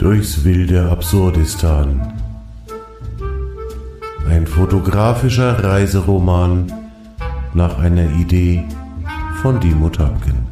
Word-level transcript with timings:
Durchs 0.00 0.44
wilde 0.44 0.90
Absurdistan. 0.90 2.14
Ein 4.26 4.46
fotografischer 4.46 5.62
Reiseroman 5.62 6.72
nach 7.52 7.78
einer 7.78 8.10
Idee 8.12 8.64
von 9.42 9.60
Dimo 9.60 9.90
Tapken. 9.90 10.46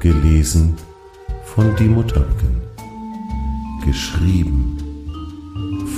Gelesen 0.00 0.74
von 1.44 1.76
Dimo 1.76 2.02
Tapken. 2.02 2.60
Geschrieben 3.84 4.76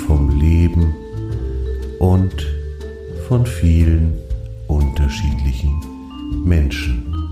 vom 0.07 0.39
Leben 0.39 0.95
und 1.99 2.62
von 3.33 3.47
vielen 3.47 4.21
unterschiedlichen 4.69 6.45
Menschen. 6.45 7.31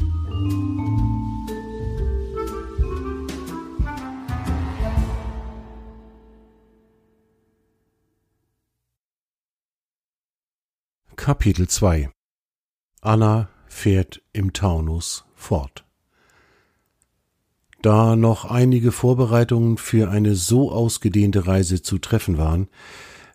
Kapitel 11.17 11.69
2 11.69 12.09
Anna 13.03 13.51
fährt 13.67 14.23
im 14.33 14.55
Taunus 14.55 15.27
fort. 15.35 15.85
Da 17.83 18.17
noch 18.17 18.47
einige 18.47 18.91
Vorbereitungen 18.91 19.77
für 19.77 20.09
eine 20.09 20.35
so 20.35 20.73
ausgedehnte 20.73 21.47
Reise 21.47 21.83
zu 21.83 21.99
treffen 21.99 22.39
waren, 22.39 22.69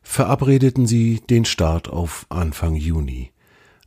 verabredeten 0.06 0.88
sie 0.88 1.20
den 1.30 1.44
Start 1.44 1.90
auf 1.90 2.26
Anfang 2.30 2.76
Juni. 2.76 3.32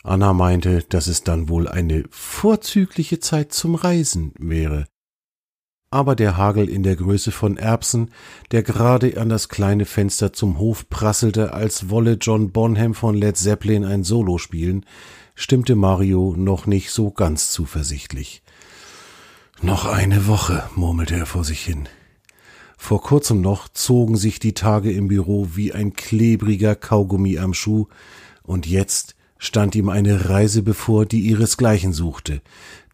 Anna 0.03 0.35
meinte, 0.35 0.83
dass 0.89 1.07
es 1.07 1.23
dann 1.23 1.49
wohl 1.49 1.67
eine 1.67 2.05
vorzügliche 2.11 3.21
Zeit 3.21 3.53
zum 3.53 3.75
Reisen 3.75 4.33
wäre, 4.39 4.87
aber 5.91 6.15
der 6.15 6.37
Hagel 6.37 6.69
in 6.69 6.83
der 6.83 6.97
Größe 6.97 7.33
von 7.33 7.57
Erbsen, 7.57 8.11
der 8.51 8.63
gerade 8.63 9.19
an 9.19 9.31
das 9.31 9.49
kleine 9.49 9.87
Fenster 9.87 10.33
zum 10.33 10.59
Hof 10.59 10.89
prasselte, 10.91 11.55
als 11.55 11.89
wolle 11.89 12.19
John 12.21 12.53
Bonham 12.53 12.95
von 12.95 13.15
Led 13.15 13.37
Zeppelin 13.39 13.85
ein 13.85 14.05
Solo 14.05 14.37
spielen, 14.37 14.85
stimmte 15.35 15.77
Mario 15.77 16.35
noch 16.37 16.67
nicht 16.67 16.91
so 16.91 17.11
ganz 17.11 17.51
zuversichtlich. 17.51 18.43
Noch 19.63 19.87
eine 19.87 20.27
Woche, 20.27 20.69
murmelte 20.75 21.17
er 21.17 21.27
vor 21.27 21.45
sich 21.45 21.65
hin. 21.65 21.89
Vor 22.81 23.03
kurzem 23.03 23.43
noch 23.43 23.69
zogen 23.69 24.17
sich 24.17 24.39
die 24.39 24.55
Tage 24.55 24.93
im 24.93 25.09
Büro 25.09 25.49
wie 25.55 25.75
ein 25.75 25.93
klebriger 25.93 26.77
Kaugummi 26.77 27.39
am 27.39 27.53
Schuh, 27.53 27.89
und 28.45 28.67
jetzt 28.67 29.15
stand 29.37 29.75
ihm 29.75 29.91
eine 29.91 30.31
Reise 30.31 30.63
bevor, 30.63 31.05
die 31.05 31.21
ihresgleichen 31.21 31.93
suchte, 31.93 32.41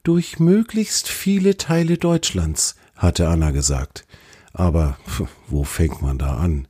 durch 0.02 0.40
möglichst 0.40 1.06
viele 1.06 1.58
Teile 1.58 1.96
Deutschlands, 1.98 2.74
hatte 2.96 3.28
Anna 3.28 3.52
gesagt. 3.52 4.04
Aber 4.52 4.96
wo 5.48 5.62
fängt 5.64 6.02
man 6.02 6.18
da 6.18 6.38
an? 6.38 6.66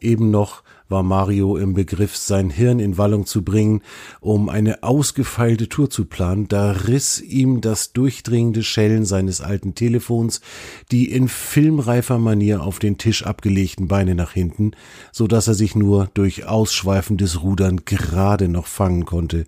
Eben 0.00 0.30
noch 0.30 0.61
war 0.92 1.02
Mario 1.02 1.56
im 1.56 1.74
Begriff, 1.74 2.16
sein 2.16 2.50
Hirn 2.50 2.78
in 2.78 2.98
Wallung 2.98 3.26
zu 3.26 3.42
bringen, 3.42 3.82
um 4.20 4.48
eine 4.48 4.84
ausgefeilte 4.84 5.68
Tour 5.68 5.90
zu 5.90 6.04
planen, 6.04 6.46
da 6.46 6.70
riss 6.70 7.20
ihm 7.20 7.60
das 7.60 7.92
durchdringende 7.92 8.62
Schellen 8.62 9.04
seines 9.04 9.40
alten 9.40 9.74
Telefons 9.74 10.40
die 10.90 11.10
in 11.10 11.28
filmreifer 11.28 12.18
Manier 12.18 12.62
auf 12.62 12.78
den 12.78 12.98
Tisch 12.98 13.24
abgelegten 13.24 13.88
Beine 13.88 14.14
nach 14.14 14.32
hinten, 14.32 14.72
so 15.10 15.26
dass 15.26 15.48
er 15.48 15.54
sich 15.54 15.74
nur 15.74 16.08
durch 16.14 16.46
ausschweifendes 16.46 17.42
Rudern 17.42 17.82
gerade 17.84 18.48
noch 18.48 18.66
fangen 18.66 19.04
konnte, 19.04 19.46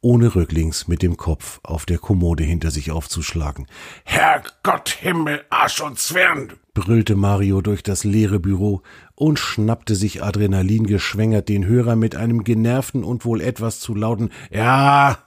ohne 0.00 0.34
rücklings 0.34 0.86
mit 0.86 1.02
dem 1.02 1.16
Kopf 1.16 1.58
auf 1.64 1.86
der 1.86 1.98
Kommode 1.98 2.44
hinter 2.44 2.70
sich 2.70 2.92
aufzuschlagen. 2.92 3.66
Herrgott, 4.04 4.90
Himmel, 4.90 5.44
Arsch 5.50 5.80
und 5.80 5.98
Zwirn! 5.98 6.52
brüllte 6.74 7.16
Mario 7.16 7.62
durch 7.62 7.82
das 7.82 8.04
leere 8.04 8.38
Büro 8.38 8.82
und 9.16 9.38
schnappte 9.38 9.96
sich 9.96 10.22
Adrenalin 10.22 10.86
geschwängert 10.86 11.48
den 11.48 11.66
Hörer 11.66 11.96
mit 11.96 12.14
einem 12.14 12.44
genervten 12.44 13.02
und 13.02 13.24
wohl 13.24 13.40
etwas 13.40 13.80
zu 13.80 13.94
lauten 13.94 14.30
Ja. 14.50 15.18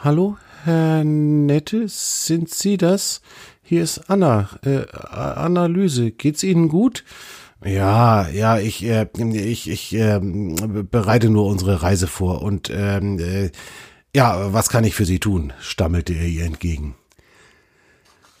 Hallo, 0.00 0.36
Herr 0.62 1.02
Nette, 1.02 1.88
sind 1.88 2.50
Sie 2.50 2.76
das? 2.76 3.20
Hier 3.62 3.82
ist 3.82 4.08
Anna, 4.08 4.48
äh, 4.62 4.86
Analyse. 4.92 6.12
Geht's 6.12 6.44
Ihnen 6.44 6.68
gut? 6.68 7.02
Ja, 7.64 8.28
ja, 8.28 8.58
ich, 8.58 8.84
äh, 8.84 9.08
ich, 9.18 9.68
ich 9.68 9.94
äh, 9.94 10.20
bereite 10.20 11.30
nur 11.30 11.46
unsere 11.46 11.82
Reise 11.82 12.06
vor 12.06 12.42
und 12.42 12.70
ähm, 12.72 13.18
äh, 13.18 13.50
ja, 14.14 14.52
was 14.52 14.68
kann 14.68 14.84
ich 14.84 14.94
für 14.94 15.04
Sie 15.04 15.18
tun? 15.18 15.52
stammelte 15.60 16.12
er 16.12 16.26
ihr 16.26 16.44
entgegen. 16.44 16.94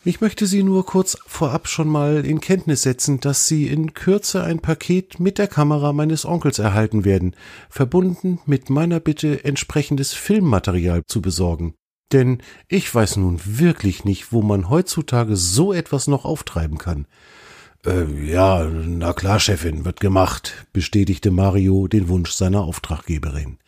Ich 0.08 0.22
möchte 0.22 0.46
Sie 0.46 0.62
nur 0.62 0.86
kurz 0.86 1.18
vorab 1.26 1.68
schon 1.68 1.86
mal 1.86 2.24
in 2.24 2.40
Kenntnis 2.40 2.80
setzen, 2.80 3.20
dass 3.20 3.46
Sie 3.46 3.66
in 3.66 3.92
Kürze 3.92 4.42
ein 4.42 4.58
Paket 4.58 5.20
mit 5.20 5.36
der 5.36 5.48
Kamera 5.48 5.92
meines 5.92 6.24
Onkels 6.24 6.58
erhalten 6.58 7.04
werden, 7.04 7.36
verbunden 7.68 8.40
mit 8.46 8.70
meiner 8.70 9.00
Bitte, 9.00 9.44
entsprechendes 9.44 10.14
Filmmaterial 10.14 11.02
zu 11.06 11.20
besorgen. 11.20 11.74
Denn 12.10 12.38
ich 12.68 12.94
weiß 12.94 13.18
nun 13.18 13.38
wirklich 13.44 14.06
nicht, 14.06 14.32
wo 14.32 14.40
man 14.40 14.70
heutzutage 14.70 15.36
so 15.36 15.74
etwas 15.74 16.06
noch 16.06 16.24
auftreiben 16.24 16.78
kann. 16.78 17.06
Äh, 17.84 18.06
ja, 18.24 18.64
na 18.64 19.12
klar, 19.12 19.38
Chefin, 19.40 19.84
wird 19.84 20.00
gemacht, 20.00 20.68
bestätigte 20.72 21.30
Mario 21.30 21.86
den 21.86 22.08
Wunsch 22.08 22.30
seiner 22.30 22.62
Auftraggeberin. 22.62 23.58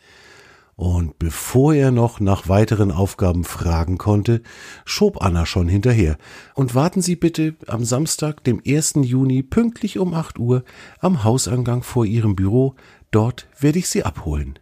Und 0.75 1.19
bevor 1.19 1.73
er 1.73 1.91
noch 1.91 2.19
nach 2.19 2.47
weiteren 2.47 2.91
Aufgaben 2.91 3.43
fragen 3.43 3.97
konnte, 3.97 4.41
schob 4.85 5.21
Anna 5.21 5.45
schon 5.45 5.67
hinterher. 5.67 6.17
Und 6.55 6.73
warten 6.73 7.01
Sie 7.01 7.15
bitte 7.15 7.55
am 7.67 7.83
Samstag, 7.83 8.43
dem 8.43 8.61
1. 8.65 8.93
Juni, 9.03 9.43
pünktlich 9.43 9.99
um 9.99 10.13
8 10.13 10.39
Uhr, 10.39 10.63
am 10.99 11.23
Hausangang 11.23 11.83
vor 11.83 12.05
Ihrem 12.05 12.35
Büro. 12.35 12.75
Dort 13.11 13.47
werde 13.59 13.79
ich 13.79 13.89
Sie 13.89 14.03
abholen. 14.03 14.57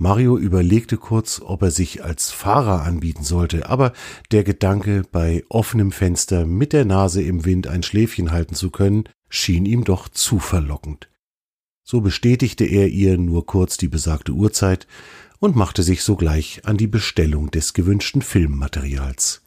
Mario 0.00 0.38
überlegte 0.38 0.96
kurz, 0.96 1.40
ob 1.44 1.62
er 1.62 1.72
sich 1.72 2.04
als 2.04 2.30
Fahrer 2.30 2.82
anbieten 2.84 3.24
sollte, 3.24 3.68
aber 3.68 3.92
der 4.30 4.44
Gedanke, 4.44 5.02
bei 5.10 5.42
offenem 5.48 5.90
Fenster 5.90 6.46
mit 6.46 6.72
der 6.72 6.84
Nase 6.84 7.20
im 7.20 7.44
Wind 7.44 7.66
ein 7.66 7.82
Schläfchen 7.82 8.30
halten 8.30 8.54
zu 8.54 8.70
können, 8.70 9.08
schien 9.28 9.66
ihm 9.66 9.82
doch 9.82 10.08
zu 10.08 10.38
verlockend. 10.38 11.08
So 11.90 12.02
bestätigte 12.02 12.66
er 12.66 12.88
ihr 12.88 13.16
nur 13.16 13.46
kurz 13.46 13.78
die 13.78 13.88
besagte 13.88 14.32
Uhrzeit 14.32 14.86
und 15.38 15.56
machte 15.56 15.82
sich 15.82 16.02
sogleich 16.02 16.60
an 16.66 16.76
die 16.76 16.86
Bestellung 16.86 17.50
des 17.50 17.72
gewünschten 17.72 18.20
Filmmaterials. 18.20 19.40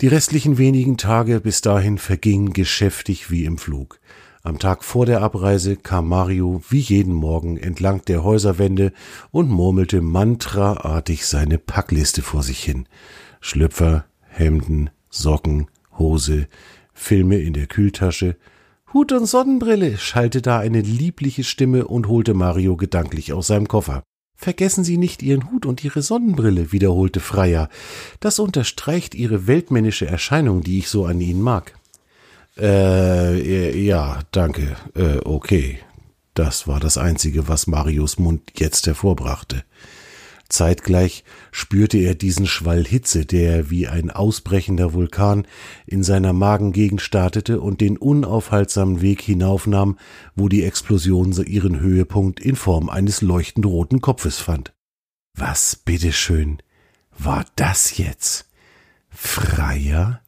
Die 0.00 0.06
restlichen 0.06 0.58
wenigen 0.58 0.96
Tage 0.96 1.40
bis 1.40 1.60
dahin 1.60 1.98
vergingen 1.98 2.52
geschäftig 2.52 3.32
wie 3.32 3.46
im 3.46 3.58
Flug. 3.58 3.98
Am 4.44 4.60
Tag 4.60 4.84
vor 4.84 5.06
der 5.06 5.22
Abreise 5.22 5.74
kam 5.74 6.06
Mario 6.06 6.62
wie 6.70 6.78
jeden 6.78 7.14
Morgen 7.14 7.56
entlang 7.56 8.04
der 8.04 8.22
Häuserwände 8.22 8.92
und 9.32 9.50
murmelte 9.50 10.00
mantraartig 10.00 11.26
seine 11.26 11.58
Packliste 11.58 12.22
vor 12.22 12.44
sich 12.44 12.62
hin. 12.62 12.86
Schlüpfer, 13.40 14.04
Hemden, 14.28 14.90
Socken, 15.10 15.66
Hose, 15.98 16.46
Filme 16.94 17.38
in 17.40 17.54
der 17.54 17.66
Kühltasche, 17.66 18.36
Hut 18.96 19.12
und 19.12 19.26
Sonnenbrille, 19.26 19.98
schallte 19.98 20.40
da 20.40 20.58
eine 20.58 20.80
liebliche 20.80 21.44
Stimme 21.44 21.86
und 21.86 22.08
holte 22.08 22.32
Mario 22.32 22.78
gedanklich 22.78 23.34
aus 23.34 23.48
seinem 23.48 23.68
Koffer. 23.68 24.02
Vergessen 24.38 24.84
Sie 24.84 24.96
nicht 24.96 25.22
Ihren 25.22 25.50
Hut 25.50 25.66
und 25.66 25.84
Ihre 25.84 26.00
Sonnenbrille, 26.00 26.72
wiederholte 26.72 27.20
Freier. 27.20 27.68
Das 28.20 28.38
unterstreicht 28.38 29.14
Ihre 29.14 29.46
weltmännische 29.46 30.06
Erscheinung, 30.06 30.62
die 30.62 30.78
ich 30.78 30.88
so 30.88 31.04
an 31.04 31.20
Ihnen 31.20 31.42
mag. 31.42 31.78
Äh, 32.56 33.78
ja, 33.78 34.20
danke. 34.32 34.76
Äh, 34.94 35.18
okay. 35.24 35.78
Das 36.32 36.66
war 36.66 36.80
das 36.80 36.96
Einzige, 36.96 37.48
was 37.48 37.66
Marios 37.66 38.18
Mund 38.18 38.50
jetzt 38.56 38.86
hervorbrachte. 38.86 39.64
Zeitgleich 40.48 41.24
spürte 41.50 41.98
er 41.98 42.14
diesen 42.14 42.46
Schwall 42.46 42.84
Hitze, 42.84 43.26
der 43.26 43.70
wie 43.70 43.88
ein 43.88 44.10
ausbrechender 44.10 44.92
Vulkan 44.92 45.46
in 45.86 46.02
seiner 46.02 46.32
Magengegend 46.32 47.02
startete 47.02 47.60
und 47.60 47.80
den 47.80 47.96
unaufhaltsamen 47.96 49.00
Weg 49.00 49.22
hinaufnahm, 49.22 49.98
wo 50.34 50.48
die 50.48 50.64
Explosion 50.64 51.32
ihren 51.32 51.80
Höhepunkt 51.80 52.40
in 52.40 52.56
Form 52.56 52.88
eines 52.88 53.22
leuchtend 53.22 53.66
roten 53.66 54.00
Kopfes 54.00 54.38
fand. 54.38 54.72
Was 55.34 55.76
bitteschön 55.76 56.62
war 57.18 57.44
das 57.56 57.98
jetzt? 57.98 58.48
Freier? 59.08 60.20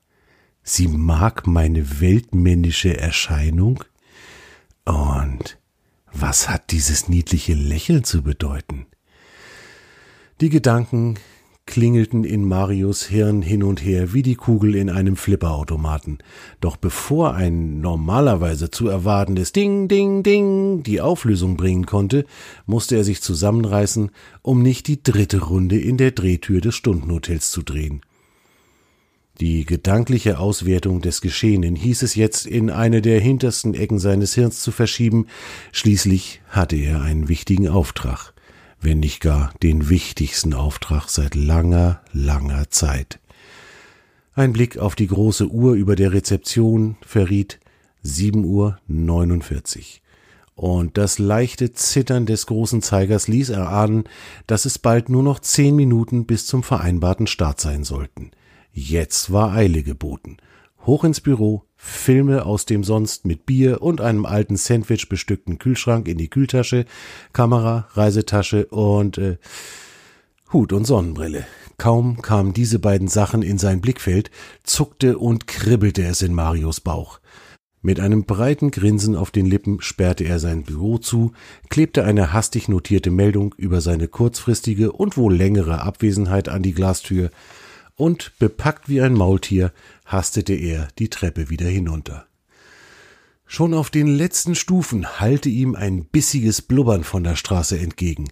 Sie 0.62 0.88
mag 0.88 1.46
meine 1.46 2.00
weltmännische 2.00 2.98
Erscheinung? 2.98 3.84
Und 4.84 5.58
was 6.12 6.48
hat 6.48 6.72
dieses 6.72 7.08
niedliche 7.08 7.54
Lächeln 7.54 8.04
zu 8.04 8.22
bedeuten? 8.22 8.86
Die 10.40 10.50
Gedanken 10.50 11.16
klingelten 11.66 12.22
in 12.22 12.44
Marius 12.44 13.04
Hirn 13.04 13.42
hin 13.42 13.64
und 13.64 13.84
her 13.84 14.12
wie 14.14 14.22
die 14.22 14.36
Kugel 14.36 14.76
in 14.76 14.88
einem 14.88 15.16
Flipperautomaten. 15.16 16.18
Doch 16.60 16.76
bevor 16.76 17.34
ein 17.34 17.80
normalerweise 17.80 18.70
zu 18.70 18.86
erwartendes 18.86 19.50
Ding, 19.50 19.88
Ding, 19.88 20.22
Ding 20.22 20.84
die 20.84 21.00
Auflösung 21.00 21.56
bringen 21.56 21.86
konnte, 21.86 22.24
musste 22.66 22.94
er 22.94 23.02
sich 23.02 23.20
zusammenreißen, 23.20 24.12
um 24.42 24.62
nicht 24.62 24.86
die 24.86 25.02
dritte 25.02 25.42
Runde 25.42 25.76
in 25.78 25.96
der 25.96 26.12
Drehtür 26.12 26.60
des 26.60 26.76
Stundenhotels 26.76 27.50
zu 27.50 27.62
drehen. 27.62 28.02
Die 29.40 29.64
gedankliche 29.64 30.38
Auswertung 30.38 31.00
des 31.00 31.20
Geschehenen 31.20 31.74
hieß 31.74 32.02
es 32.02 32.14
jetzt 32.14 32.46
in 32.46 32.70
eine 32.70 33.02
der 33.02 33.20
hintersten 33.20 33.74
Ecken 33.74 33.98
seines 33.98 34.34
Hirns 34.34 34.62
zu 34.62 34.70
verschieben, 34.70 35.26
schließlich 35.72 36.42
hatte 36.48 36.76
er 36.76 37.02
einen 37.02 37.28
wichtigen 37.28 37.68
Auftrag, 37.68 38.34
wenn 38.80 39.00
nicht 39.00 39.20
gar 39.20 39.52
den 39.62 39.88
wichtigsten 39.88 40.54
Auftrag 40.54 41.08
seit 41.08 41.34
langer, 41.34 42.00
langer 42.12 42.70
Zeit. 42.70 43.20
Ein 44.34 44.52
Blick 44.52 44.78
auf 44.78 44.94
die 44.94 45.08
große 45.08 45.48
Uhr 45.48 45.74
über 45.74 45.96
der 45.96 46.12
Rezeption 46.12 46.96
verriet 47.02 47.58
sieben 48.02 48.44
Uhr 48.44 48.78
neunundvierzig 48.86 50.02
und 50.58 50.98
das 50.98 51.20
leichte 51.20 51.72
Zittern 51.72 52.26
des 52.26 52.46
großen 52.46 52.82
Zeigers 52.82 53.28
ließ 53.28 53.50
erahnen, 53.50 54.04
dass 54.48 54.64
es 54.64 54.80
bald 54.80 55.08
nur 55.08 55.22
noch 55.22 55.38
zehn 55.38 55.76
Minuten 55.76 56.26
bis 56.26 56.46
zum 56.46 56.64
vereinbarten 56.64 57.28
Start 57.28 57.60
sein 57.60 57.84
sollten. 57.84 58.32
Jetzt 58.72 59.32
war 59.32 59.52
Eile 59.52 59.84
geboten. 59.84 60.38
Hoch 60.84 61.04
ins 61.04 61.20
Büro, 61.20 61.62
Filme 61.80 62.44
aus 62.44 62.66
dem 62.66 62.82
sonst 62.82 63.24
mit 63.24 63.46
Bier 63.46 63.80
und 63.80 64.00
einem 64.00 64.26
alten 64.26 64.56
Sandwich 64.56 65.08
bestückten 65.08 65.58
Kühlschrank 65.58 66.08
in 66.08 66.18
die 66.18 66.28
Kühltasche, 66.28 66.84
Kamera, 67.32 67.88
Reisetasche 67.92 68.66
und 68.66 69.16
äh, 69.16 69.38
Hut 70.52 70.72
und 70.72 70.84
Sonnenbrille. 70.84 71.46
Kaum 71.78 72.20
kamen 72.20 72.52
diese 72.52 72.80
beiden 72.80 73.06
Sachen 73.06 73.42
in 73.42 73.58
sein 73.58 73.80
Blickfeld, 73.80 74.32
zuckte 74.64 75.18
und 75.18 75.46
kribbelte 75.46 76.04
es 76.04 76.20
in 76.20 76.34
Marios 76.34 76.80
Bauch. 76.80 77.20
Mit 77.80 78.00
einem 78.00 78.24
breiten 78.24 78.72
Grinsen 78.72 79.14
auf 79.14 79.30
den 79.30 79.46
Lippen 79.46 79.80
sperrte 79.80 80.24
er 80.24 80.40
sein 80.40 80.64
Büro 80.64 80.98
zu, 80.98 81.32
klebte 81.68 82.04
eine 82.04 82.32
hastig 82.32 82.68
notierte 82.68 83.12
Meldung 83.12 83.54
über 83.56 83.80
seine 83.80 84.08
kurzfristige 84.08 84.90
und 84.90 85.16
wohl 85.16 85.34
längere 85.34 85.82
Abwesenheit 85.82 86.48
an 86.48 86.64
die 86.64 86.74
Glastür, 86.74 87.30
und 87.98 88.32
bepackt 88.38 88.88
wie 88.88 89.02
ein 89.02 89.12
Maultier 89.12 89.72
hastete 90.06 90.54
er 90.54 90.88
die 90.98 91.10
Treppe 91.10 91.50
wieder 91.50 91.66
hinunter. 91.66 92.26
Schon 93.44 93.74
auf 93.74 93.90
den 93.90 94.06
letzten 94.06 94.54
Stufen 94.54 95.20
hallte 95.20 95.48
ihm 95.48 95.74
ein 95.74 96.04
bissiges 96.04 96.62
Blubbern 96.62 97.04
von 97.04 97.24
der 97.24 97.36
Straße 97.36 97.78
entgegen. 97.78 98.28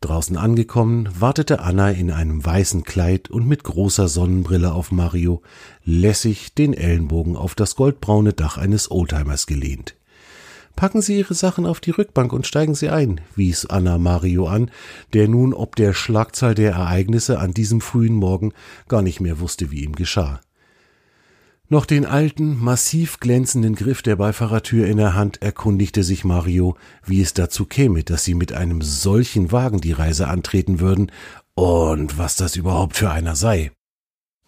Draußen 0.00 0.36
angekommen, 0.36 1.08
wartete 1.18 1.60
Anna 1.60 1.90
in 1.90 2.10
einem 2.10 2.44
weißen 2.44 2.82
Kleid 2.82 3.30
und 3.30 3.46
mit 3.46 3.62
großer 3.62 4.08
Sonnenbrille 4.08 4.72
auf 4.72 4.90
Mario, 4.90 5.42
lässig 5.84 6.54
den 6.54 6.74
Ellenbogen 6.74 7.36
auf 7.36 7.54
das 7.54 7.76
goldbraune 7.76 8.32
Dach 8.32 8.56
eines 8.56 8.90
Oldtimers 8.90 9.46
gelehnt. 9.46 9.94
Packen 10.76 11.02
Sie 11.02 11.18
Ihre 11.18 11.34
Sachen 11.34 11.66
auf 11.66 11.80
die 11.80 11.90
Rückbank 11.90 12.32
und 12.32 12.46
steigen 12.46 12.74
Sie 12.74 12.88
ein, 12.88 13.20
wies 13.36 13.66
Anna 13.66 13.98
Mario 13.98 14.46
an, 14.46 14.70
der 15.12 15.28
nun 15.28 15.54
ob 15.54 15.76
der 15.76 15.92
Schlagzahl 15.94 16.54
der 16.54 16.72
Ereignisse 16.72 17.38
an 17.38 17.52
diesem 17.52 17.80
frühen 17.80 18.14
Morgen 18.14 18.52
gar 18.88 19.02
nicht 19.02 19.20
mehr 19.20 19.40
wusste, 19.40 19.70
wie 19.70 19.84
ihm 19.84 19.94
geschah 19.94 20.40
noch 21.72 21.86
den 21.86 22.04
alten, 22.04 22.62
massiv 22.62 23.18
glänzenden 23.18 23.74
Griff 23.74 24.02
der 24.02 24.16
Beifahrertür 24.16 24.86
in 24.86 24.98
der 24.98 25.14
Hand 25.14 25.40
erkundigte 25.40 26.04
sich 26.04 26.22
Mario, 26.22 26.76
wie 27.06 27.22
es 27.22 27.32
dazu 27.32 27.64
käme, 27.64 28.04
dass 28.04 28.24
sie 28.24 28.34
mit 28.34 28.52
einem 28.52 28.82
solchen 28.82 29.52
Wagen 29.52 29.80
die 29.80 29.92
Reise 29.92 30.28
antreten 30.28 30.80
würden 30.80 31.10
und 31.54 32.18
was 32.18 32.36
das 32.36 32.56
überhaupt 32.56 32.98
für 32.98 33.10
einer 33.10 33.36
sei. 33.36 33.72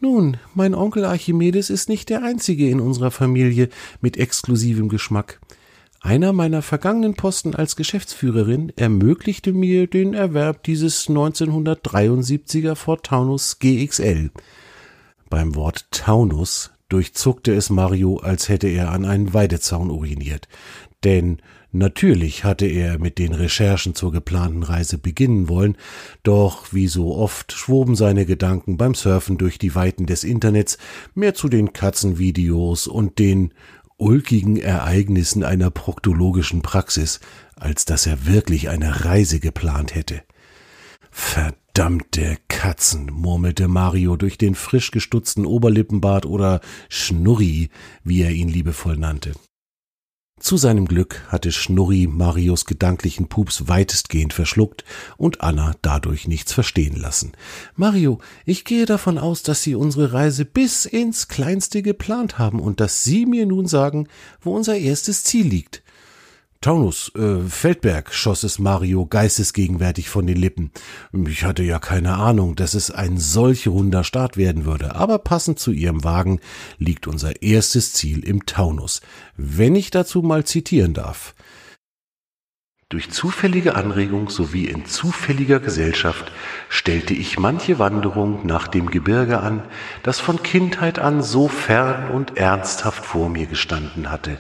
Nun, 0.01 0.37
mein 0.53 0.75
Onkel 0.75 1.07
Archimedes 1.07 1.71
ist 1.71 1.89
nicht 1.89 2.11
der 2.11 2.23
einzige 2.23 2.69
in 2.69 2.79
unserer 2.79 3.11
Familie 3.11 3.71
mit 4.03 4.19
exklusivem 4.19 4.91
Geschmack. 4.91 5.41
Einer 6.05 6.35
meiner 6.35 6.61
vergangenen 6.61 7.15
Posten 7.15 7.55
als 7.55 7.77
Geschäftsführerin 7.77 8.71
ermöglichte 8.77 9.55
mir 9.55 9.87
den 9.87 10.13
Erwerb 10.13 10.63
dieses 10.63 11.09
1973er 11.09 12.75
Ford 12.75 13.07
Taunus 13.07 13.59
GXL. 13.59 14.31
Beim 15.31 15.55
Wort 15.55 15.87
Taunus 15.91 16.73
durchzuckte 16.91 17.55
es 17.55 17.71
Mario, 17.71 18.19
als 18.19 18.51
hätte 18.51 18.69
er 18.69 18.91
an 18.91 19.07
einen 19.07 19.33
Weidezaun 19.33 19.89
uriniert. 19.91 20.47
Denn 21.05 21.39
natürlich 21.73 22.45
hatte 22.45 22.67
er 22.67 22.99
mit 22.99 23.19
den 23.19 23.33
Recherchen 23.33 23.95
zur 23.95 24.13
geplanten 24.13 24.63
Reise 24.63 24.99
beginnen 24.99 25.49
wollen, 25.49 25.79
doch 26.23 26.75
wie 26.75 26.87
so 26.87 27.17
oft 27.17 27.53
schwoben 27.53 27.97
seine 27.97 28.27
Gedanken 28.27 28.77
beim 28.77 28.95
Surfen 28.95 29.39
durch 29.39 29.59
die 29.59 29.75
Weiten 29.75 30.05
des 30.05 30.23
Internets 30.23 30.77
mehr 31.15 31.33
zu 31.33 31.49
den 31.49 31.73
Katzenvideos 31.73 32.89
und 32.89 33.19
den 33.19 33.55
ulkigen 33.97 34.57
Ereignissen 34.57 35.45
einer 35.45 35.71
proktologischen 35.71 36.63
Praxis, 36.63 37.21
als 37.57 37.85
dass 37.85 38.07
er 38.07 38.27
wirklich 38.27 38.69
eine 38.69 39.05
Reise 39.05 39.41
geplant 39.41 39.95
hätte. 39.95 40.23
Verdammte 41.11 42.39
Katzen, 42.49 43.07
murmelte 43.13 43.69
Mario 43.69 44.17
durch 44.17 44.37
den 44.37 44.55
frisch 44.55 44.91
gestutzten 44.91 45.47
Oberlippenbart 45.47 46.27
oder 46.27 46.61
Schnurri, 46.89 47.71
wie 48.03 48.23
er 48.23 48.31
ihn 48.31 48.49
liebevoll 48.49 48.97
nannte. 48.97 49.33
Zu 50.45 50.59
seinem 50.59 50.85
Glück 50.85 51.23
hatte 51.29 51.51
Schnurri 51.53 52.07
Marios 52.07 52.67
gedanklichen 52.67 53.29
Pups 53.29 53.67
weitestgehend 53.67 54.35
verschluckt 54.35 54.85
und 55.17 55.41
Anna 55.41 55.73
dadurch 55.81 56.29
nichts 56.29 56.53
verstehen 56.53 56.97
lassen. 56.97 57.33
Mario, 57.77 58.19
ich 58.45 58.67
gehe 58.67 58.85
davon 58.85 59.17
aus, 59.17 59.43
dass 59.43 59.63
Sie 59.63 59.75
unsere 59.75 60.13
Reise 60.13 60.45
bis 60.45 60.85
ins 60.85 61.29
Kleinste 61.29 61.81
geplant 61.81 62.39
haben 62.39 62.61
und 62.61 62.81
dass 62.81 63.05
Sie 63.05 63.25
mir 63.25 63.47
nun 63.47 63.67
sagen, 63.67 64.07
wo 64.43 64.55
unser 64.55 64.77
erstes 64.77 65.25
Ziel 65.25 65.47
liegt. 65.47 65.83
Taunus, 66.65 67.13
äh, 67.15 67.41
Feldberg, 67.47 68.15
schoss 68.15 68.43
es 68.43 68.59
Mario 68.59 69.05
geistesgegenwärtig 69.05 70.09
von 70.09 70.27
den 70.27 70.39
Lippen. 70.39 70.71
Ich 71.13 71.45
hatte 71.45 71.63
ja 71.63 71.79
keine 71.79 72.15
Ahnung, 72.15 72.57
dass 72.57 72.73
es 72.73 72.91
ein 72.91 73.19
solch 73.19 73.69
runder 73.69 74.03
Start 74.03 74.39
werden 74.39 74.65
würde, 74.65 74.95
aber 74.95 75.19
passend 75.19 75.59
zu 75.59 75.73
ihrem 75.73 76.05
Wagen 76.05 76.41
liegt 76.79 77.07
unser 77.07 77.43
erstes 77.43 77.93
Ziel 77.93 78.25
im 78.25 78.47
Taunus. 78.47 79.03
Wenn 79.37 79.77
ich 79.77 79.91
dazu 79.91 80.23
mal 80.23 80.45
zitieren 80.45 80.95
darf. 80.95 81.35
Durch 82.89 83.11
zufällige 83.11 83.75
Anregung 83.75 84.31
sowie 84.31 84.65
in 84.65 84.87
zufälliger 84.87 85.61
Gesellschaft 85.61 86.33
stellte 86.71 87.13
ich 87.13 87.39
manche 87.39 87.79
Wanderung 87.79 88.47
nach 88.47 88.69
dem 88.69 88.89
Gebirge 88.89 89.41
an, 89.41 89.65
das 90.03 90.19
von 90.19 90.43
Kindheit 90.43 90.99
an 90.99 91.23
so 91.23 91.49
fern 91.49 92.11
und 92.11 92.39
ernsthaft 92.39 93.05
vor 93.05 93.29
mir 93.29 93.45
gestanden 93.45 94.11
hatte, 94.11 94.39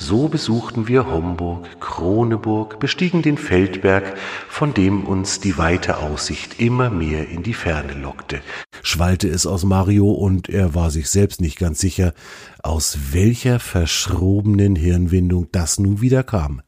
so 0.00 0.28
besuchten 0.28 0.88
wir 0.88 1.06
Homburg, 1.06 1.78
Kroneburg, 1.78 2.80
bestiegen 2.80 3.20
den 3.20 3.36
Feldberg, 3.36 4.16
von 4.48 4.72
dem 4.72 5.04
uns 5.04 5.40
die 5.40 5.58
weite 5.58 5.98
Aussicht 5.98 6.58
immer 6.58 6.88
mehr 6.88 7.28
in 7.28 7.42
die 7.42 7.52
Ferne 7.52 7.92
lockte. 7.92 8.40
Schwallte 8.82 9.28
es 9.28 9.46
aus 9.46 9.64
Mario 9.64 10.10
und 10.10 10.48
er 10.48 10.74
war 10.74 10.90
sich 10.90 11.10
selbst 11.10 11.42
nicht 11.42 11.58
ganz 11.58 11.80
sicher, 11.80 12.14
aus 12.62 12.98
welcher 13.12 13.60
verschrobenen 13.60 14.74
Hirnwindung 14.74 15.48
das 15.52 15.78
nun 15.78 16.00
wieder 16.00 16.22
kam. 16.22 16.62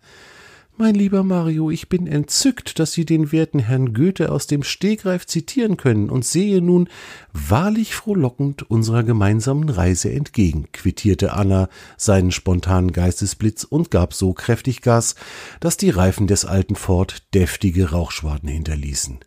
Mein 0.79 0.95
lieber 0.95 1.23
Mario, 1.23 1.71
ich 1.71 1.91
bin 1.91 2.07
entzückt, 2.07 2.79
dass 2.79 2.93
Sie 2.93 3.05
den 3.05 3.31
werten 3.31 3.59
Herrn 3.59 3.93
Goethe 3.93 4.33
aus 4.33 4.47
dem 4.47 4.63
Stegreif 4.63 5.27
zitieren 5.27 5.77
können 5.77 6.09
und 6.09 6.25
sehe 6.25 6.63
nun 6.63 6.89
wahrlich 7.35 7.95
frohlockend 7.95 8.63
unserer 8.71 9.03
gemeinsamen 9.03 9.69
Reise 9.69 10.11
entgegen, 10.11 10.69
quittierte 10.73 11.35
Anna 11.35 11.69
seinen 11.99 12.33
spontanen 12.33 12.93
Geistesblitz 12.93 13.65
und 13.65 13.91
gab 13.91 14.15
so 14.15 14.33
kräftig 14.33 14.81
Gas, 14.81 15.15
dass 15.61 15.77
die 15.77 15.91
Reifen 15.91 16.27
des 16.27 16.47
alten 16.47 16.75
Ford 16.75 17.23
deftige 17.35 17.91
Rauchschwaden 17.91 18.49
hinterließen. 18.49 19.21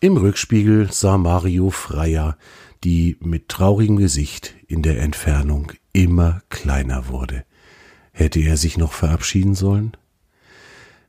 Im 0.00 0.16
Rückspiegel 0.16 0.90
sah 0.90 1.16
Mario 1.16 1.70
Freier, 1.70 2.36
die 2.82 3.18
mit 3.20 3.48
traurigem 3.48 3.98
Gesicht 3.98 4.56
in 4.66 4.82
der 4.82 5.00
Entfernung 5.00 5.72
immer 5.92 6.42
kleiner 6.48 7.06
wurde. 7.06 7.44
Hätte 8.10 8.40
er 8.40 8.56
sich 8.56 8.76
noch 8.76 8.92
verabschieden 8.92 9.54
sollen? 9.54 9.96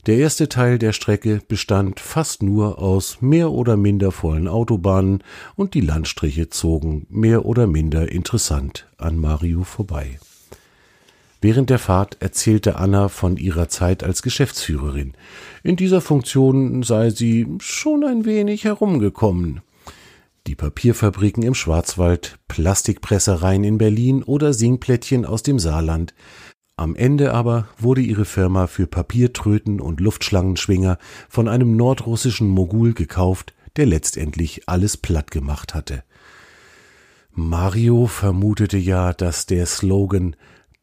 Der 0.08 0.17
erste 0.17 0.50
Teil 0.50 0.79
der 0.79 0.93
Strecke 0.93 1.41
bestand 1.48 2.00
fast 2.00 2.41
nur 2.41 2.79
aus 2.79 3.22
mehr 3.22 3.51
oder 3.51 3.77
minder 3.77 4.12
vollen 4.12 4.48
Autobahnen 4.48 5.24
und 5.55 5.75
die 5.75 5.81
Landstriche 5.81 6.50
zogen 6.50 7.05
mehr 7.10 7.46
oder 7.46 7.67
minder 7.67 8.12
interessant 8.12 8.88
an 8.98 9.20
Mario 9.20 9.63
vorbei. 9.63 10.17
Während 11.39 11.70
der 11.70 11.77
Fahrt 11.77 12.17
erzählte 12.20 12.77
Anna 12.77 13.10
von 13.10 13.38
ihrer 13.38 13.70
Zeit 13.70 14.03
als 14.03 14.24
Geschäftsführerin. 14.24 15.13
In 15.62 15.75
dieser 15.75 16.01
Funktion 16.01 16.81
sei 16.81 17.12
sie 17.12 17.46
schon 17.60 18.03
ein 18.03 18.25
wenig 18.25 18.63
herumgekommen. 18.63 19.62
Die 20.48 20.55
Papierfabriken 20.55 21.43
im 21.43 21.53
Schwarzwald, 21.53 22.39
Plastikpressereien 22.48 23.63
in 23.63 23.77
Berlin 23.77 24.24
oder 24.24 24.53
Singplättchen 24.53 25.25
aus 25.25 25.43
dem 25.43 25.60
Saarland 25.60 26.15
am 26.78 26.96
Ende 26.96 27.34
aber 27.34 27.68
wurde 27.78 28.01
ihre 28.01 28.25
Firma 28.25 28.68
für 28.68 28.88
Papiertröten 28.88 29.80
und 29.80 30.00
Luftschlangenschwinger 30.00 30.98
von 31.30 31.48
einem 31.48 31.75
nordrussischen 31.75 32.48
Mogul 32.48 32.94
gekauft, 32.94 33.54
der 33.75 33.86
letztendlich 33.86 34.68
alles 34.68 34.98
platt 34.98 35.32
gemacht 35.32 35.74
hatte. 35.74 36.04
Mario 37.34 38.08
vermutete 38.08 38.78
ja, 38.78 39.13
dass 39.13 39.46
der 39.46 39.66
Slogan 39.66 40.36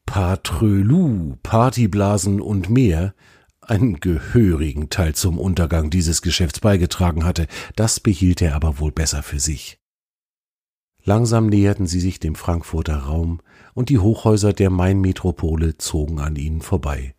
Patrölou, 0.06 1.36
Partyblasen 1.42 2.40
und 2.40 2.70
mehr 2.70 3.14
einen 3.60 4.00
gehörigen 4.00 4.88
Teil 4.88 5.14
zum 5.14 5.38
Untergang 5.38 5.90
dieses 5.90 6.22
Geschäfts 6.22 6.60
beigetragen 6.60 7.24
hatte, 7.24 7.46
das 7.76 8.00
behielt 8.00 8.40
er 8.40 8.54
aber 8.54 8.78
wohl 8.78 8.92
besser 8.92 9.22
für 9.22 9.40
sich. 9.40 9.78
Langsam 11.04 11.46
näherten 11.48 11.86
sie 11.86 12.00
sich 12.00 12.20
dem 12.20 12.34
Frankfurter 12.34 12.96
Raum, 12.96 13.40
und 13.78 13.90
die 13.90 14.00
Hochhäuser 14.00 14.52
der 14.52 14.70
Mainmetropole 14.70 15.78
zogen 15.78 16.18
an 16.18 16.34
ihnen 16.34 16.62
vorbei. 16.62 17.14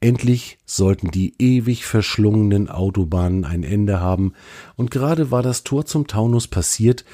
Endlich 0.00 0.56
sollten 0.64 1.10
die 1.10 1.34
ewig 1.38 1.84
verschlungenen 1.84 2.70
Autobahnen 2.70 3.44
ein 3.44 3.64
Ende 3.64 4.00
haben, 4.00 4.32
und 4.76 4.90
gerade 4.90 5.30
war 5.30 5.42
das 5.42 5.62
Tor 5.62 5.84
zum 5.84 6.06
Taunus 6.06 6.48
passiert, 6.48 7.04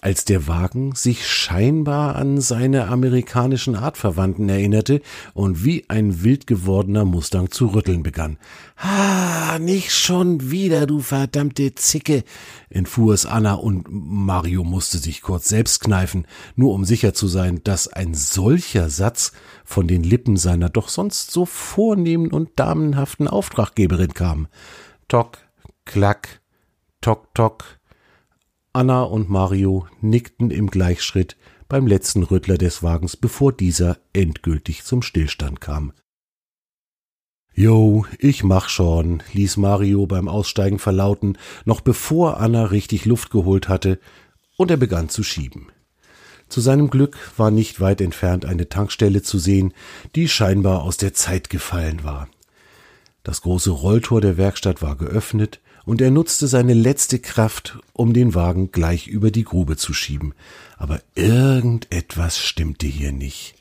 als 0.00 0.24
der 0.24 0.46
Wagen 0.46 0.94
sich 0.94 1.26
scheinbar 1.26 2.16
an 2.16 2.40
seine 2.40 2.88
amerikanischen 2.88 3.74
Artverwandten 3.74 4.48
erinnerte 4.48 5.00
und 5.34 5.64
wie 5.64 5.84
ein 5.88 6.22
wild 6.22 6.46
gewordener 6.46 7.04
Mustang 7.04 7.50
zu 7.50 7.68
rütteln 7.68 8.02
begann. 8.02 8.38
Ah, 8.76 9.58
nicht 9.58 9.92
schon 9.92 10.50
wieder, 10.50 10.86
du 10.86 11.00
verdammte 11.00 11.74
Zicke, 11.74 12.24
entfuhr 12.68 13.14
es 13.14 13.24
Anna 13.26 13.54
und 13.54 13.86
Mario 13.88 14.64
musste 14.64 14.98
sich 14.98 15.22
kurz 15.22 15.48
selbst 15.48 15.80
kneifen, 15.80 16.26
nur 16.56 16.74
um 16.74 16.84
sicher 16.84 17.14
zu 17.14 17.26
sein, 17.26 17.62
dass 17.64 17.88
ein 17.88 18.14
solcher 18.14 18.90
Satz 18.90 19.32
von 19.64 19.88
den 19.88 20.02
Lippen 20.02 20.36
seiner 20.36 20.68
doch 20.68 20.88
sonst 20.88 21.30
so 21.30 21.46
vornehmen 21.46 22.30
und 22.30 22.50
damenhaften 22.56 23.28
Auftraggeberin 23.28 24.12
kam. 24.12 24.46
Tock, 25.08 25.38
klack, 25.84 26.42
tock, 27.00 27.34
tock, 27.34 27.75
Anna 28.76 29.04
und 29.04 29.30
Mario 29.30 29.86
nickten 30.02 30.50
im 30.50 30.66
Gleichschritt 30.66 31.38
beim 31.66 31.86
letzten 31.86 32.22
Rüttler 32.22 32.58
des 32.58 32.82
Wagens, 32.82 33.16
bevor 33.16 33.50
dieser 33.50 33.96
endgültig 34.12 34.84
zum 34.84 35.00
Stillstand 35.00 35.62
kam. 35.62 35.94
Jo, 37.54 38.04
ich 38.18 38.44
mach 38.44 38.68
schon, 38.68 39.22
ließ 39.32 39.56
Mario 39.56 40.06
beim 40.06 40.28
Aussteigen 40.28 40.78
verlauten, 40.78 41.38
noch 41.64 41.80
bevor 41.80 42.38
Anna 42.38 42.66
richtig 42.66 43.06
Luft 43.06 43.30
geholt 43.30 43.70
hatte, 43.70 43.98
und 44.58 44.70
er 44.70 44.76
begann 44.76 45.08
zu 45.08 45.22
schieben. 45.22 45.68
Zu 46.50 46.60
seinem 46.60 46.90
Glück 46.90 47.16
war 47.38 47.50
nicht 47.50 47.80
weit 47.80 48.02
entfernt 48.02 48.44
eine 48.44 48.68
Tankstelle 48.68 49.22
zu 49.22 49.38
sehen, 49.38 49.72
die 50.16 50.28
scheinbar 50.28 50.82
aus 50.82 50.98
der 50.98 51.14
Zeit 51.14 51.48
gefallen 51.48 52.04
war. 52.04 52.28
Das 53.22 53.40
große 53.40 53.70
Rolltor 53.70 54.20
der 54.20 54.36
Werkstatt 54.36 54.82
war 54.82 54.96
geöffnet, 54.96 55.62
und 55.86 56.02
er 56.02 56.10
nutzte 56.10 56.48
seine 56.48 56.74
letzte 56.74 57.18
Kraft, 57.18 57.78
um 57.94 58.12
den 58.12 58.34
Wagen 58.34 58.72
gleich 58.72 59.06
über 59.06 59.30
die 59.30 59.44
Grube 59.44 59.76
zu 59.76 59.94
schieben. 59.94 60.34
Aber 60.76 61.00
irgendetwas 61.14 62.38
stimmte 62.38 62.86
hier 62.86 63.12
nicht. 63.12 63.54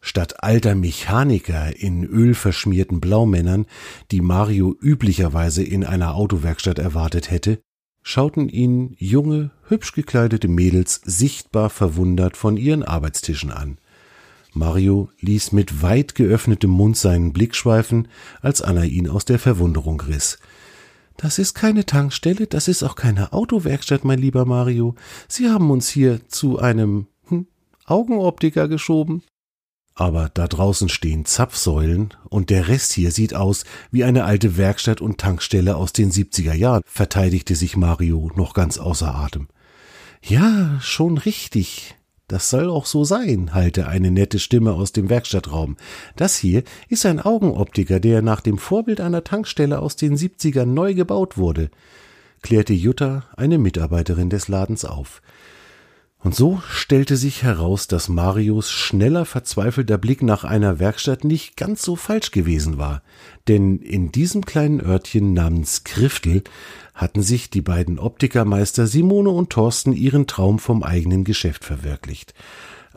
Statt 0.00 0.44
alter 0.44 0.74
Mechaniker 0.74 1.74
in 1.74 2.04
ölverschmierten 2.04 3.00
Blaumännern, 3.00 3.64
die 4.10 4.20
Mario 4.20 4.76
üblicherweise 4.78 5.64
in 5.64 5.82
einer 5.82 6.14
Autowerkstatt 6.14 6.78
erwartet 6.78 7.30
hätte, 7.30 7.58
schauten 8.02 8.50
ihn 8.50 8.94
junge, 8.98 9.50
hübsch 9.66 9.94
gekleidete 9.94 10.46
Mädels 10.46 11.00
sichtbar 11.06 11.70
verwundert 11.70 12.36
von 12.36 12.58
ihren 12.58 12.82
Arbeitstischen 12.82 13.50
an. 13.50 13.78
Mario 14.52 15.08
ließ 15.20 15.52
mit 15.52 15.80
weit 15.80 16.14
geöffnetem 16.14 16.70
Mund 16.70 16.98
seinen 16.98 17.32
Blick 17.32 17.56
schweifen, 17.56 18.08
als 18.42 18.60
Anna 18.60 18.84
ihn 18.84 19.08
aus 19.08 19.24
der 19.24 19.38
Verwunderung 19.38 20.02
riss. 20.02 20.38
Das 21.16 21.38
ist 21.38 21.54
keine 21.54 21.86
Tankstelle, 21.86 22.46
das 22.46 22.68
ist 22.68 22.82
auch 22.82 22.96
keine 22.96 23.32
Autowerkstatt, 23.32 24.04
mein 24.04 24.18
lieber 24.18 24.44
Mario. 24.44 24.94
Sie 25.28 25.48
haben 25.48 25.70
uns 25.70 25.88
hier 25.88 26.28
zu 26.28 26.58
einem 26.58 27.06
hm, 27.28 27.46
Augenoptiker 27.86 28.68
geschoben. 28.68 29.22
Aber 29.94 30.28
da 30.34 30.48
draußen 30.48 30.88
stehen 30.88 31.24
Zapfsäulen 31.24 32.12
und 32.28 32.50
der 32.50 32.66
Rest 32.66 32.92
hier 32.92 33.12
sieht 33.12 33.32
aus 33.32 33.64
wie 33.92 34.02
eine 34.02 34.24
alte 34.24 34.56
Werkstatt 34.56 35.00
und 35.00 35.18
Tankstelle 35.18 35.76
aus 35.76 35.92
den 35.92 36.10
70er 36.10 36.52
Jahren, 36.52 36.82
verteidigte 36.84 37.54
sich 37.54 37.76
Mario 37.76 38.32
noch 38.34 38.54
ganz 38.54 38.78
außer 38.78 39.14
Atem. 39.14 39.46
Ja, 40.20 40.80
schon 40.80 41.16
richtig. 41.18 41.94
Das 42.34 42.50
soll 42.50 42.68
auch 42.68 42.84
so 42.84 43.04
sein, 43.04 43.54
halte 43.54 43.86
eine 43.86 44.10
nette 44.10 44.40
Stimme 44.40 44.72
aus 44.72 44.90
dem 44.90 45.08
Werkstattraum. 45.08 45.76
Das 46.16 46.36
hier 46.36 46.64
ist 46.88 47.06
ein 47.06 47.20
Augenoptiker, 47.20 48.00
der 48.00 48.22
nach 48.22 48.40
dem 48.40 48.58
Vorbild 48.58 49.00
einer 49.00 49.22
Tankstelle 49.22 49.78
aus 49.78 49.94
den 49.94 50.16
70ern 50.16 50.64
neu 50.64 50.94
gebaut 50.94 51.38
wurde, 51.38 51.70
klärte 52.42 52.72
Jutta, 52.72 53.22
eine 53.36 53.58
Mitarbeiterin 53.58 54.30
des 54.30 54.48
Ladens, 54.48 54.84
auf. 54.84 55.22
Und 56.18 56.34
so 56.34 56.60
stellte 56.68 57.16
sich 57.16 57.44
heraus, 57.44 57.86
dass 57.86 58.08
Marius 58.08 58.68
schneller 58.68 59.26
verzweifelter 59.26 59.98
Blick 59.98 60.20
nach 60.20 60.42
einer 60.42 60.80
Werkstatt 60.80 61.22
nicht 61.22 61.56
ganz 61.56 61.82
so 61.82 61.94
falsch 61.94 62.32
gewesen 62.32 62.78
war, 62.78 63.02
denn 63.46 63.78
in 63.78 64.10
diesem 64.10 64.44
kleinen 64.44 64.80
Örtchen 64.80 65.34
namens 65.34 65.84
Kriftel 65.84 66.42
hatten 66.94 67.22
sich 67.22 67.50
die 67.50 67.60
beiden 67.60 67.98
Optikermeister 67.98 68.86
Simone 68.86 69.30
und 69.30 69.50
Thorsten 69.50 69.92
ihren 69.92 70.26
Traum 70.26 70.58
vom 70.58 70.82
eigenen 70.82 71.24
Geschäft 71.24 71.64
verwirklicht. 71.64 72.34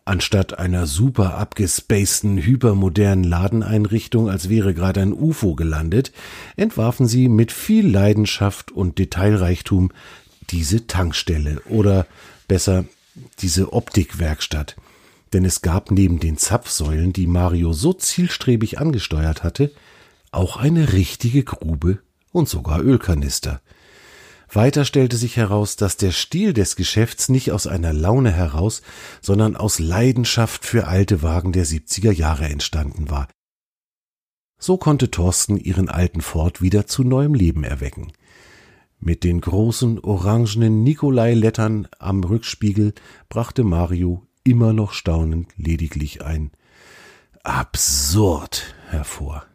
Anstatt 0.05 0.57
einer 0.57 0.87
super 0.87 1.37
abgespaceden, 1.37 2.37
hypermodernen 2.37 3.25
Ladeneinrichtung, 3.25 4.29
als 4.29 4.47
wäre 4.47 4.73
gerade 4.73 5.01
ein 5.01 5.11
UFO 5.11 5.55
gelandet, 5.55 6.13
entwarfen 6.55 7.07
sie 7.07 7.27
mit 7.27 7.51
viel 7.51 7.89
Leidenschaft 7.89 8.71
und 8.71 8.99
Detailreichtum 8.99 9.91
diese 10.49 10.87
Tankstelle 10.87 11.61
oder 11.67 12.07
besser 12.47 12.85
diese 13.39 13.73
Optikwerkstatt. 13.73 14.77
Denn 15.33 15.43
es 15.43 15.61
gab 15.61 15.91
neben 15.91 16.19
den 16.19 16.37
Zapfsäulen, 16.37 17.11
die 17.11 17.27
Mario 17.27 17.73
so 17.73 17.91
zielstrebig 17.91 18.79
angesteuert 18.79 19.43
hatte, 19.43 19.71
auch 20.31 20.55
eine 20.55 20.93
richtige 20.93 21.43
Grube 21.43 21.99
und 22.31 22.47
sogar 22.47 22.81
Ölkanister. 22.81 23.59
Weiter 24.49 24.85
stellte 24.85 25.17
sich 25.17 25.35
heraus, 25.35 25.75
dass 25.75 25.97
der 25.97 26.11
Stil 26.11 26.53
des 26.53 26.75
Geschäfts 26.75 27.27
nicht 27.29 27.51
aus 27.51 27.67
einer 27.67 27.91
Laune 27.91 28.31
heraus, 28.31 28.81
sondern 29.21 29.55
aus 29.55 29.79
Leidenschaft 29.79 30.65
für 30.65 30.87
alte 30.87 31.21
Wagen 31.21 31.51
der 31.51 31.65
70er 31.65 32.11
Jahre 32.11 32.45
entstanden 32.45 33.09
war. 33.09 33.27
So 34.57 34.77
konnte 34.77 35.11
Thorsten 35.11 35.57
ihren 35.57 35.89
alten 35.89 36.21
Ford 36.21 36.61
wieder 36.61 36.87
zu 36.87 37.03
neuem 37.03 37.33
Leben 37.33 37.63
erwecken. 37.63 38.13
Mit 38.99 39.23
den 39.23 39.41
großen 39.41 39.99
orangenen 39.99 40.81
Nikolai-Lettern 40.83 41.87
am 41.99 42.23
Rückspiegel 42.23 42.93
brachte 43.29 43.63
Mario 43.63 44.25
immer 44.43 44.73
noch 44.73 44.93
staunend 44.93 45.51
lediglich 45.57 46.23
ein 46.23 46.51
absurd 47.43 48.75
hervor. 48.89 49.45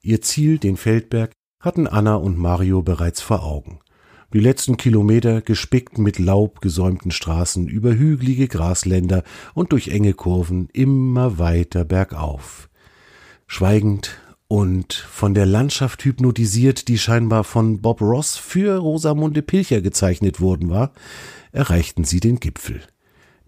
Ihr 0.00 0.22
Ziel, 0.22 0.58
den 0.58 0.76
Feldberg, 0.76 1.32
hatten 1.60 1.86
Anna 1.86 2.16
und 2.16 2.38
Mario 2.38 2.82
bereits 2.82 3.20
vor 3.20 3.42
Augen. 3.42 3.80
Die 4.34 4.40
letzten 4.40 4.76
Kilometer 4.76 5.42
gespickt 5.42 5.96
mit 5.96 6.18
Laub 6.18 6.60
gesäumten 6.60 7.12
Straßen 7.12 7.68
über 7.68 7.94
hügelige 7.94 8.48
Grasländer 8.48 9.22
und 9.54 9.70
durch 9.70 9.86
enge 9.88 10.12
Kurven 10.12 10.68
immer 10.72 11.38
weiter 11.38 11.84
bergauf. 11.84 12.68
Schweigend 13.46 14.18
und 14.48 14.92
von 14.92 15.34
der 15.34 15.46
Landschaft 15.46 16.04
hypnotisiert, 16.04 16.88
die 16.88 16.98
scheinbar 16.98 17.44
von 17.44 17.80
Bob 17.80 18.00
Ross 18.00 18.36
für 18.36 18.78
Rosamunde 18.78 19.40
Pilcher 19.40 19.80
gezeichnet 19.80 20.40
worden 20.40 20.68
war, 20.68 20.90
erreichten 21.52 22.02
sie 22.02 22.18
den 22.18 22.40
Gipfel. 22.40 22.80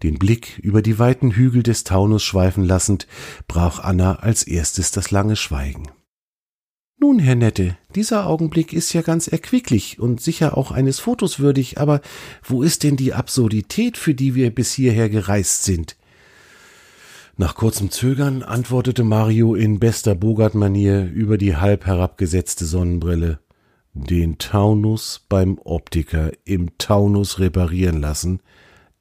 Den 0.05 0.21
Blick 0.21 0.61
über 0.63 0.83
die 0.83 1.01
weiten 1.01 1.33
Hügel 1.33 1.65
des 1.65 1.83
Taunus 1.83 2.23
schweifen 2.23 2.63
lassend, 2.63 3.09
brach 3.49 3.81
Anna 3.81 4.21
als 4.21 4.45
erstes 4.45 4.93
das 4.93 5.11
lange 5.11 5.35
Schweigen. 5.35 5.89
Nun, 6.99 7.19
Herr 7.19 7.35
Nette, 7.35 7.77
dieser 7.95 8.27
Augenblick 8.27 8.73
ist 8.73 8.95
ja 8.95 9.03
ganz 9.03 9.29
erquicklich 9.29 10.01
und 10.01 10.21
sicher 10.21 10.57
auch 10.57 10.71
eines 10.71 10.99
Fotos 10.99 11.39
würdig, 11.39 11.79
aber 11.79 12.01
wo 12.43 12.63
ist 12.63 12.85
denn 12.85 12.97
die 12.97 13.13
Absurdität, 13.13 13.99
für 13.99 14.15
die 14.15 14.35
wir 14.35 14.55
bis 14.55 14.73
hierher 14.73 15.11
gereist 15.11 15.65
sind? 15.65 15.97
Nach 17.37 17.55
kurzem 17.55 17.91
Zögern 17.91 18.43
antwortete 18.43 19.05
Mario 19.05 19.55
in 19.55 19.79
bester 19.79 20.15
Bogart-Manier 20.15 21.05
über 21.05 21.37
die 21.37 21.57
halb 21.57 21.85
herabgesetzte 21.85 22.65
Sonnenbrille. 22.65 23.41
Den 23.93 24.39
Taunus 24.39 25.27
beim 25.29 25.59
Optiker 25.59 26.33
im 26.47 26.79
Taunus 26.79 27.39
reparieren 27.39 28.01
lassen, 28.01 28.41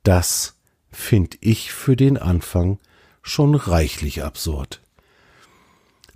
das 0.04 0.58
find 0.92 1.38
ich 1.40 1.72
für 1.72 1.96
den 1.96 2.18
Anfang 2.18 2.80
schon 3.22 3.56
reichlich 3.56 4.22
absurd. 4.22 4.82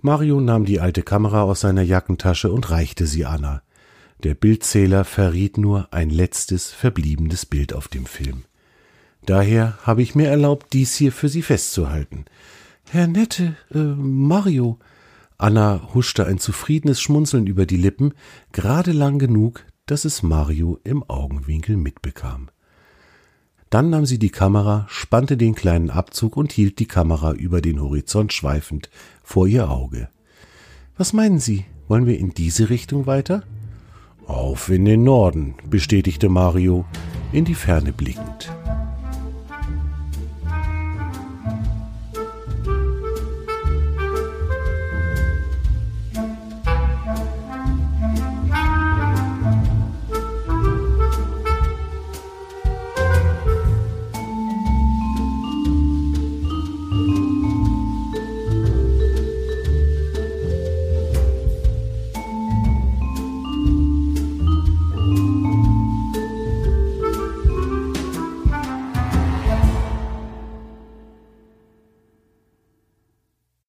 Mario 0.02 0.40
nahm 0.40 0.64
die 0.64 0.80
alte 0.80 1.02
Kamera 1.02 1.42
aus 1.42 1.60
seiner 1.60 1.82
Jackentasche 1.82 2.50
und 2.50 2.70
reichte 2.70 3.06
sie 3.06 3.26
Anna. 3.26 3.62
Der 4.22 4.34
Bildzähler 4.34 5.04
verriet 5.04 5.58
nur 5.58 5.92
ein 5.92 6.10
letztes 6.10 6.70
verbliebenes 6.70 7.46
Bild 7.46 7.72
auf 7.72 7.88
dem 7.88 8.06
Film. 8.06 8.44
Daher 9.24 9.78
habe 9.82 10.02
ich 10.02 10.14
mir 10.14 10.28
erlaubt, 10.28 10.72
dies 10.72 10.94
hier 10.94 11.12
für 11.12 11.28
Sie 11.28 11.42
festzuhalten. 11.42 12.24
Herr 12.90 13.06
Nette, 13.06 13.56
äh, 13.72 13.78
Mario. 13.78 14.78
Anna 15.38 15.92
huschte 15.94 16.26
ein 16.26 16.38
zufriedenes 16.38 17.00
Schmunzeln 17.00 17.46
über 17.46 17.66
die 17.66 17.76
Lippen, 17.76 18.12
gerade 18.52 18.92
lang 18.92 19.18
genug, 19.18 19.64
dass 19.86 20.04
es 20.04 20.22
Mario 20.22 20.78
im 20.84 21.02
Augenwinkel 21.08 21.76
mitbekam. 21.76 22.50
Dann 23.70 23.90
nahm 23.90 24.04
sie 24.04 24.18
die 24.18 24.30
Kamera, 24.30 24.86
spannte 24.88 25.36
den 25.36 25.54
kleinen 25.54 25.90
Abzug 25.90 26.36
und 26.36 26.50
hielt 26.50 26.80
die 26.80 26.88
Kamera 26.88 27.32
über 27.32 27.60
den 27.60 27.80
Horizont 27.80 28.32
schweifend 28.32 28.90
vor 29.22 29.46
ihr 29.46 29.70
Auge. 29.70 30.08
Was 30.96 31.12
meinen 31.12 31.38
Sie? 31.38 31.64
Wollen 31.86 32.06
wir 32.06 32.18
in 32.18 32.34
diese 32.34 32.68
Richtung 32.68 33.06
weiter? 33.06 33.44
Auf 34.26 34.68
in 34.68 34.84
den 34.84 35.04
Norden, 35.04 35.54
bestätigte 35.68 36.28
Mario, 36.28 36.84
in 37.32 37.44
die 37.44 37.54
Ferne 37.54 37.92
blickend. 37.92 38.52